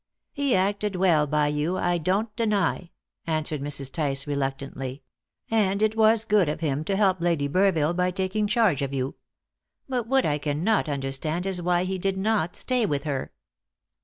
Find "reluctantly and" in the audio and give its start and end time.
4.25-5.79